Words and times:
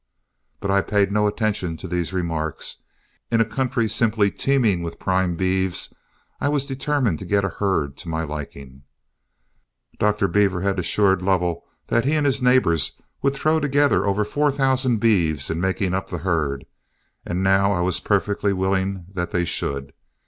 But 0.59 0.71
I 0.71 0.81
paid 0.81 1.11
no 1.11 1.27
attention 1.27 1.77
to 1.77 1.87
these 1.87 2.11
remarks; 2.11 2.77
in 3.29 3.39
a 3.39 3.45
country 3.45 3.87
simply 3.87 4.31
teeming 4.31 4.81
with 4.81 4.97
prime 4.97 5.35
beeves, 5.35 5.93
I 6.39 6.49
was 6.49 6.65
determined 6.65 7.19
to 7.19 7.25
get 7.25 7.45
a 7.45 7.49
herd 7.49 7.97
to 7.97 8.09
my 8.09 8.23
liking. 8.23 8.81
Dr. 9.99 10.27
Beaver 10.27 10.61
had 10.61 10.79
assured 10.79 11.21
Lovell 11.21 11.65
that 11.85 12.03
he 12.05 12.13
and 12.15 12.25
his 12.25 12.41
neighbors 12.41 12.93
would 13.21 13.35
throw 13.35 13.59
together 13.59 14.07
over 14.07 14.25
four 14.25 14.51
thousand 14.51 14.97
beeves 14.97 15.51
in 15.51 15.61
making 15.61 15.93
up 15.93 16.09
the 16.09 16.17
herd, 16.25 16.65
and 17.23 17.43
now 17.43 17.71
I 17.71 17.81
was 17.81 17.99
perfectly 17.99 18.53
willing 18.53 19.05
that 19.13 19.29
they 19.29 19.45
should. 19.45 19.93